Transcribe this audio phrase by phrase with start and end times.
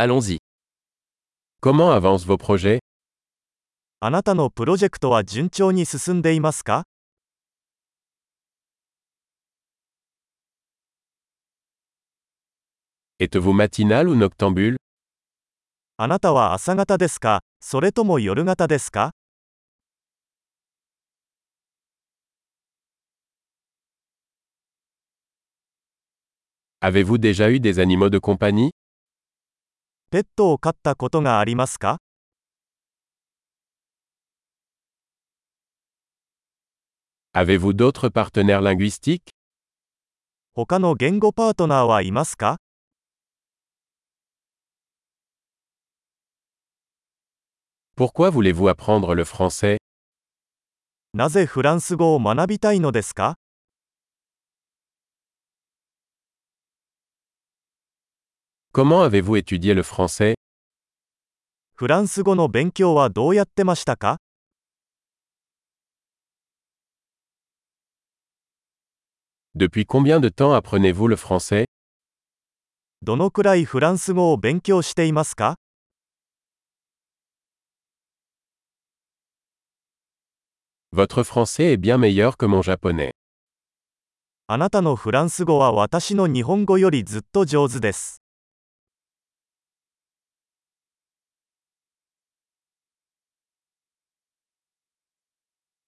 [0.00, 0.38] Allons-y.
[1.60, 2.78] Comment avancent vos projets
[3.98, 6.84] あなたのプロジェクトは順調に進んでいますか
[13.20, 14.76] Êtes-vous matinal ou noctambule
[15.96, 19.10] あなたは朝方ですかそれとも夜型ですか
[26.82, 28.70] Avez-vous déjà eu des animaux de compagnie
[30.10, 31.98] ペットを飼ったことがありますか
[37.34, 39.20] Avez-vous d'autres partenaires linguistiques
[40.54, 42.56] 他の言語パートナーはいますか
[47.98, 49.76] Pourquoi voulez-vous apprendre le français
[51.12, 53.34] なぜフランス語を学びたいのですか
[58.80, 60.36] Comment avez-vous étudié le français
[61.74, 64.18] フランス語の勉強はどうやってましたか
[69.56, 71.64] Depuis combien de temps apprenez-vous le français
[73.02, 75.56] どのくらいフランス語を勉強していますか
[80.94, 83.10] Votre français est bien meilleur que mon japonais.
[84.46, 88.22] あなたのフランス語は私の日本語よりずっと上手です。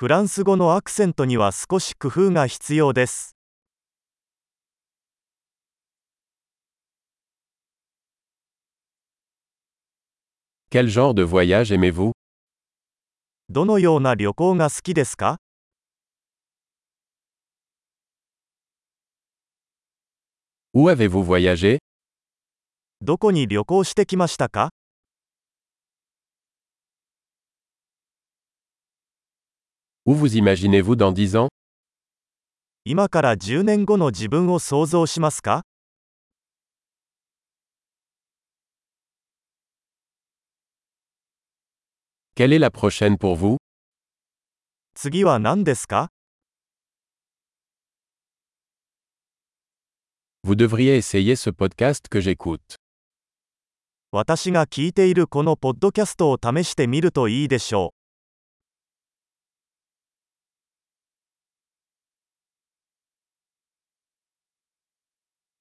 [0.00, 3.34] フランス語のアクセントには少し工夫が必要です
[10.70, 10.82] ど
[13.64, 15.38] のような旅行が好きですか
[23.00, 24.70] どこに旅行してきましたか
[30.14, 31.48] vous imaginez-vous dans 10 ans
[32.86, 35.62] 今から10年後の自分を想像しますか
[42.36, 43.56] Quelle est la prochaine pour vous
[44.94, 46.08] 次は何ですか
[50.46, 52.76] Vous devriez essayer ce podcast que j'écoute.
[54.12, 57.97] 私が聞いているこのポッドキャストを試してみるといいでしょう。